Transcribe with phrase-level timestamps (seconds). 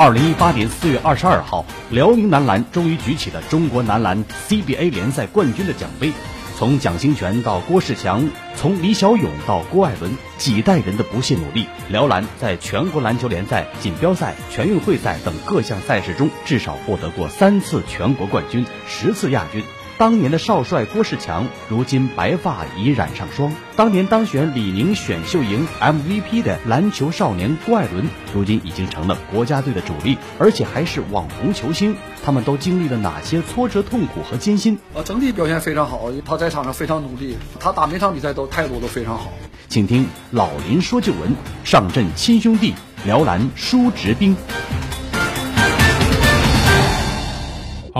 [0.00, 6.12] 二零一八年四月二十二号，辽宁男篮终于举起了中国男篮 CBA 联赛冠军的奖杯。
[6.56, 19.64] 从蒋兴权到郭士强，从李小勇到郭艾伦，几代人的不懈努力，辽篮在全国篮球联赛、锦标赛、全运会赛等各项赛事中，至少获得过三次全国冠军，十次亚军。
[19.98, 31.96] 当年的少帅郭士强，如今白发已染上霜；当年当选李宁选秀营 MVP 的篮球少年郭艾伦，如今已经成了国家队的主力，而且还是网红球星。
[32.24, 34.78] 他们都经历了哪些挫折、痛苦和艰辛？
[34.94, 39.32] 呃，整体表现非常好，他在场上非常努力，他打每场比赛都态度都非常好。
[39.68, 42.72] 请听老林说旧闻，上阵亲兄弟，
[43.04, 44.36] 辽篮叔侄兵。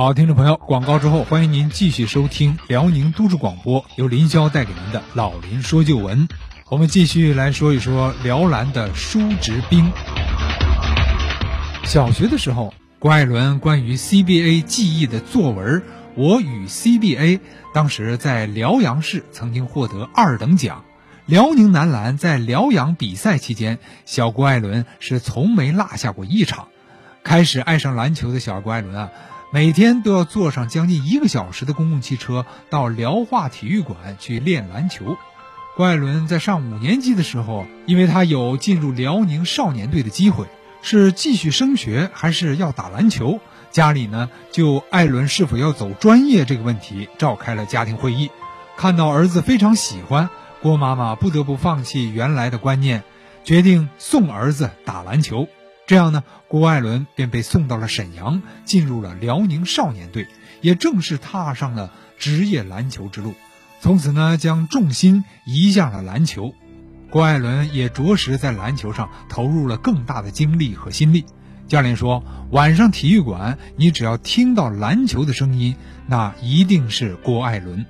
[0.00, 6.28] 好，听众朋友，广告之后，欢迎您继续收听辽宁都市广播，由林霄带给您的《老林说旧闻》。
[6.68, 9.90] 我们继续来说一说辽篮的叔侄兵。
[11.82, 15.80] 小学的时候，郭艾伦关于 CBA 记忆的作文
[16.14, 17.38] 《我与 CBA》，
[17.74, 20.84] 当时在辽阳市曾经获得二等奖。
[21.26, 26.68] 辽宁男篮在辽阳比赛期间，小郭艾伦是从没落下过一场。
[27.24, 29.10] 开始爱上篮球的小郭艾伦啊。
[29.50, 35.16] 每天都要坐上将近一个小时的公共汽车到辽化体育馆去练篮球。
[35.74, 40.46] 郭艾伦在上五年级的时候，因为他有进入辽宁少年队的机会，
[40.82, 43.40] 是继续升学还是要打篮球？
[43.70, 48.30] 家里呢就艾伦是否要走专业这个问题召开了家庭会议。
[48.76, 50.28] 看到儿子非常喜欢，
[50.60, 53.02] 郭妈妈不得不放弃原来的观念，
[53.44, 55.48] 决定送儿子打篮球。
[55.88, 60.28] 这样呢，郭艾伦便被送到了沈阳，进入了辽宁少年队，
[60.60, 63.32] 也正式踏上了职业篮球之路。
[63.80, 66.52] 从此呢，将重心移向了篮球。
[67.08, 71.24] 郭艾伦也着实在篮球上投入了更大的精力和心力。
[71.68, 75.74] 教练说，晚上体育馆，你只要听到篮球的声音，
[76.06, 77.86] 那一定是郭艾伦。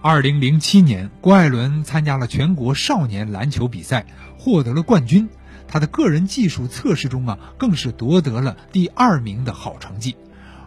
[0.00, 4.06] 二零零七年，郭艾伦参加了全国少年篮球比赛，
[4.38, 5.28] 获得了冠军。
[5.68, 10.16] 他的个人技术测试中啊，更是夺得了第二名的好成绩。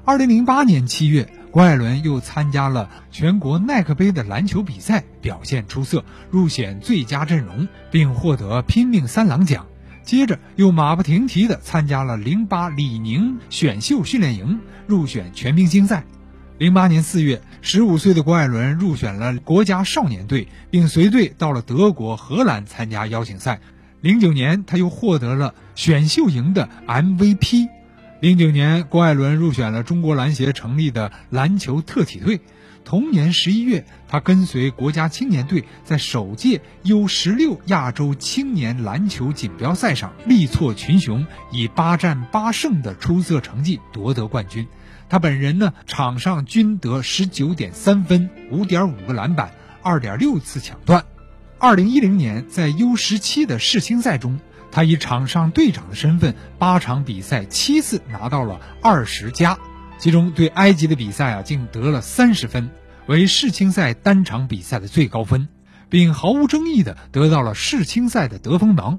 [0.06, 9.68] 二零零八年七月，郭艾伦又参加了全国耐克杯的篮球比赛，表现出色，入选最佳阵容，并获得拼命三郎奖。
[10.04, 16.04] 接着又马不停蹄地参加了零八李宁选秀训练营，入选全明星赛。
[16.58, 23.62] 零八年四月，十五岁的郭艾伦入选了国家少年队，并随队到了德国、荷兰参加邀请赛。
[24.02, 27.68] 零九年，他又获得了选秀营的 MVP。
[28.22, 32.40] 零九年，郭艾伦入选了中国篮协成立的篮球特体队。
[32.86, 44.66] 同年十一月，他跟随国家青年队在首届 U 十六亚洲青年篮球锦标赛上力挫群雄，以八战八胜的出色成绩夺得冠军。
[45.10, 49.52] 他本人呢，场上均得十九点三分、五点五个篮板、
[49.84, 51.04] 二点六次抢断。
[51.62, 54.40] 二零一零年，在 U 十七的世青赛中，
[54.72, 59.60] 他以场上队长的身份，八场比赛七次拿到了二十加，
[59.98, 62.70] 其中对埃及的比赛啊，竟得了三十分，
[63.08, 65.50] 为世青赛单场比赛的最高分，
[65.90, 68.98] 并毫无争议的得到了世青赛的得分王。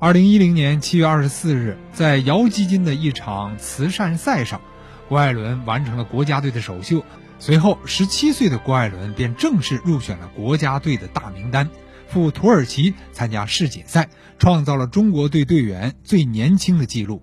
[0.00, 4.60] 二零一零年七月二十四日，在姚基金的一场慈善赛上，
[5.08, 7.04] 郭艾伦完成了国家队的首秀，
[7.38, 11.70] 随后十七岁的郭艾伦便正式入选了国家队的大名单。
[12.12, 17.22] 赴土耳其参加世锦赛，创造了中国队队员最年轻的纪录。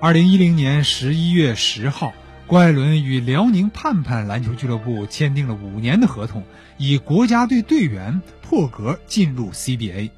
[0.00, 2.12] 二零一零年十一月十号，
[2.48, 6.42] 郭艾伦与辽宁盼盼篮球俱乐部签订了五年的合同，
[6.78, 10.10] 以国家队队员破格进入 CBA。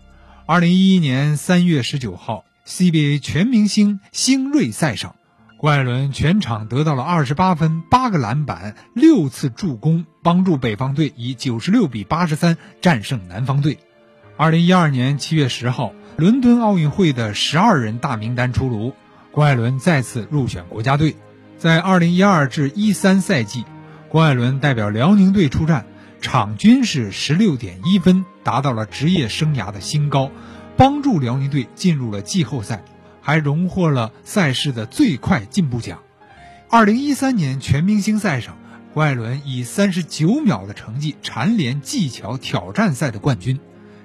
[0.46, 5.14] 二零一一年三月十九号，CBA 全明星星瑞赛上，
[5.58, 13.76] 郭艾伦全场得到了二十八分、八个篮板、六次助攻，帮助北方队以九十六比八十三战胜南方队。
[14.38, 18.92] 二零一二年七月十号，伦敦奥运会的十二人大名单出炉，
[19.32, 21.16] 郭艾伦再次入选国家队。
[21.56, 23.64] 在二零一二至一三赛季，
[24.10, 25.86] 郭艾伦代表辽宁队出战，
[26.20, 30.30] 场均是十六点一分，达到了职业生涯的新高，
[30.76, 32.84] 帮助辽宁队进入了季后赛，
[33.22, 36.00] 还荣获了赛事的最快进步奖。
[36.68, 38.58] 二零一三年全明星赛上，
[38.92, 43.58] 郭艾伦以三十九秒的成绩蝉联技巧挑战赛的冠军。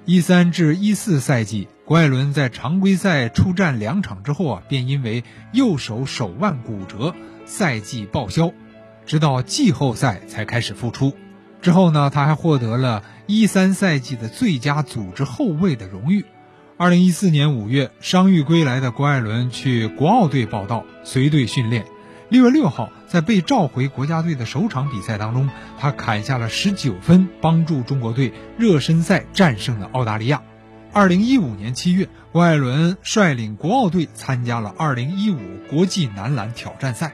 [0.04, 5.22] 一三至一四赛季，郭艾伦在常规赛出战两场之后啊，便因为
[5.52, 7.14] 右手手腕骨折，
[7.44, 8.52] 赛季报销，
[9.06, 11.14] 直到季后赛才开始复出。
[11.60, 16.24] 之后呢，他还获得了一三赛季的最佳组织后卫的荣誉。
[16.76, 21.84] 二零一四年五月，伤愈归来的郭艾伦去国奥队报道，随队训练。
[22.32, 30.40] 六月六号，在被召回国家队的首场比赛当中，他砍下了十九分，帮助中国队热身赛战胜了澳大利亚。
[30.94, 37.12] 二零一五年七月，郭艾伦率领国奥队参加了二零一五国际男篮挑战赛。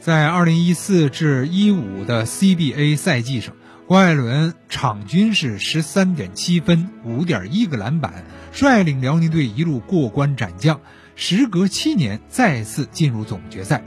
[0.00, 3.54] 在二零一四至一五的 CBA 赛季上，
[3.86, 8.22] 郭艾伦场均是十三点七分、五点一个篮板，
[8.52, 10.82] 率领辽宁队一路过关斩将，
[11.16, 13.82] 时隔七年再次进入总决赛。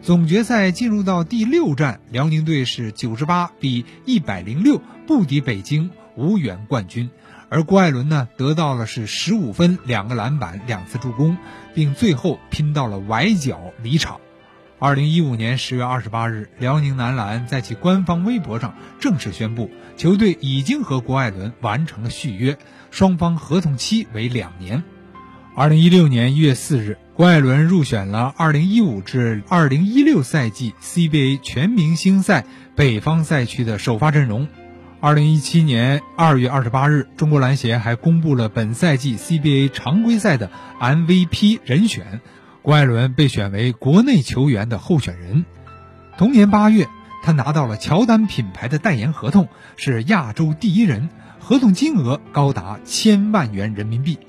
[0.00, 7.10] 总决赛进入到第六战，辽宁队是九十八比一百零六不敌北京，无缘冠军。
[7.50, 11.36] 而郭艾伦呢，得到了是十五分、两个篮板、两次助攻，
[11.74, 14.20] 并最后拼到了崴脚离场。
[14.78, 22.56] 二零一五年十月二十八日，辽宁男篮在其官方微博上正式宣布，球队已经和郭艾伦完成了续约，
[22.90, 24.84] 双方合同期为两年。
[25.58, 26.98] 二零一六年一月四日。
[27.16, 32.44] 郭艾伦入选了2015至2016赛季 CBA 全明星赛
[32.76, 34.46] 北方赛区的首发阵容。
[35.00, 42.20] 2017年2月28日，中国篮协还公布了本赛季 CBA 常规赛的 MVP 人选，
[42.62, 45.44] 郭艾伦被选为国内球员的候选人。
[46.16, 46.86] 同年8月，
[47.24, 51.08] 他拿到了乔丹品牌的代言合同，是亚洲第一人，
[51.40, 54.20] 合同金额高达千万元人民币。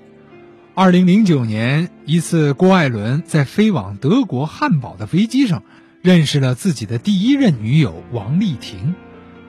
[0.82, 5.62] 二零零九年，一次郭艾伦在飞往德国汉堡的飞机上，
[6.02, 8.96] 认识了自己的第一任女友王丽婷。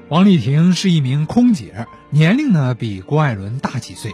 [0.09, 4.11] 王丽婷是一名空姐，年龄呢比郭艾伦大几岁，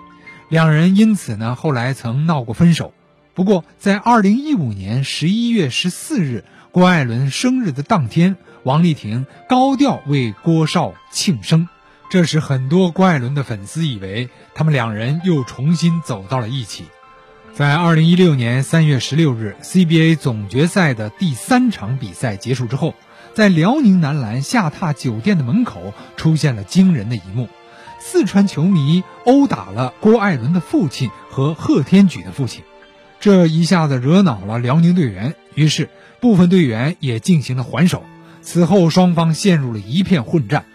[0.50, 2.92] 两人因此呢后来曾闹过分手。
[3.32, 11.66] 不过，在二零一五年十一月十四日，郭艾伦生日的当天，王丽婷高调为郭少庆生，
[12.10, 16.84] 这使很多郭艾伦的粉丝以为他们两人又重新走到了一起。
[17.56, 22.94] 在二零一六年三月十六日 CBA 总决赛的第三场比赛结束之后，
[23.32, 27.48] 在辽宁男篮下榻酒店的门口出现了惊人的一幕：
[27.98, 32.62] 四川球迷殴打了郭艾伦的父亲和贺天举的父亲，
[33.20, 35.88] 这一下子惹恼了辽宁队员，于是
[36.20, 38.04] 部分队员也进行了还手。
[38.42, 40.66] 此后双方陷入了一片混战。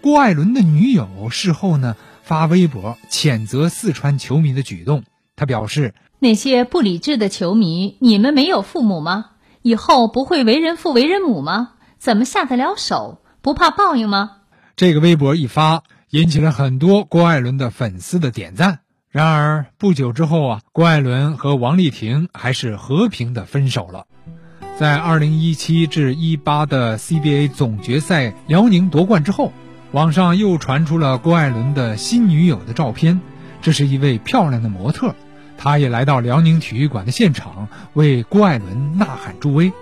[0.00, 5.04] 郭艾伦的女友事后呢发微博谴责四川球迷的举动，
[5.42, 5.92] 他表示。
[6.20, 9.30] 那些不理智的球迷，你们没有父母吗？
[9.62, 11.70] 以后不会为人父为人母吗？
[11.98, 13.20] 怎么下得了手？
[13.40, 14.36] 不怕报应吗？
[14.76, 18.78] 这个微博一发，引起了很多郭艾伦的粉丝的点赞。
[19.10, 24.06] 然而不久之后啊，郭艾伦和王丽婷还是和平的分手了。
[24.78, 29.52] 在二零一七至一八的 CBA 总决赛，辽宁夺冠之后，
[29.90, 33.20] 网上又传出了郭艾伦的新女友的照片，
[33.60, 35.16] 这是一位漂亮的模特。
[35.64, 39.72] 他也来到辽宁体育馆的现场，为郭艾伦呐喊助威。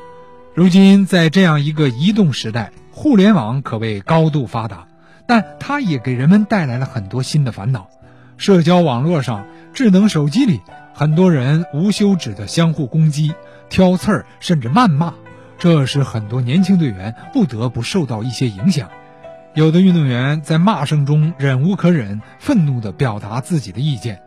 [0.53, 4.89] 如今，在这样一个移动时代，互联网可谓高度发达，
[5.27, 7.89] 但它也给人们带来了很多新的烦恼。
[8.37, 10.61] 社交网络上、智能手机里，
[10.93, 13.33] 很多人无休止的相互攻击、
[13.71, 15.15] 挑刺儿，甚至谩骂，
[15.59, 18.91] 这使很多年轻队员不得不受到一些影响。
[19.55, 24.21] 有的运动员在骂声中忍无可忍，愤怒地表达自己的意见。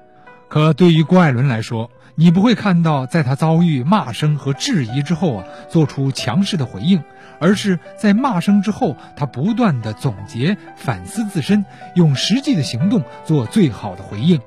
[0.53, 7.01] 可对于郭艾伦来说，你不会看到在他遭遇骂声和质疑之后啊，做出强势的回应，
[7.39, 14.39] 而是在骂声之后，他不断的总结、反思自身，用实际的行动做最好的回应。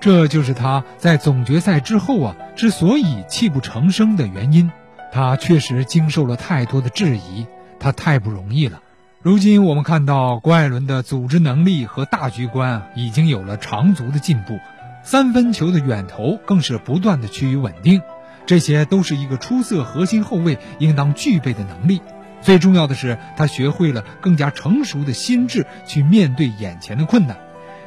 [0.00, 4.70] 这就是他在总决赛之后啊，之所以泣不成声的原因。
[5.10, 7.46] 他确实经受了太多的质疑，
[7.80, 8.82] 他太不容易了。
[9.22, 14.58] 如今我们看到郭艾伦的组织能力和大局观啊，已经有了长足的进步。
[15.04, 18.00] 三分球的远投更是不断的趋于稳定，
[18.46, 22.00] 这些都是一个出色核心后卫应当具备的能力。
[22.40, 27.36] 最重要的是，他学会了更加成熟的心智去面对眼前的困难。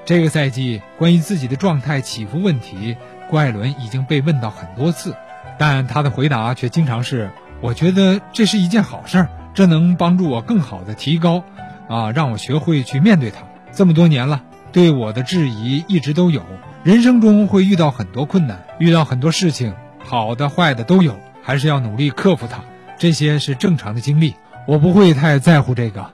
[0.06, 2.96] 这个赛季关于自己的状态起伏问题，
[3.30, 5.16] 郭艾伦已经被问到很多次，
[5.58, 7.32] 但他的回答却经常是
[7.62, 11.44] ：“我觉得这是一件好事儿，这能帮助我更好的提高，
[11.90, 13.42] 啊，让我学会去面对它。
[13.74, 16.44] 这么多年了，对我的质疑一直都有。”
[16.88, 22.62] 人生中会遇到很多困难，遇到很多事情，好的坏的都有，还是要努力克服它。
[22.98, 26.10] 这些是正常的经历，我不会太在乎这个。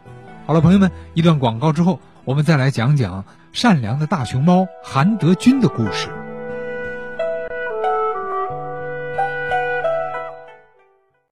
[0.47, 6.09] 好了，朋友们，一段广告之后，我们再来讲讲善良的大熊猫韩德君的故事。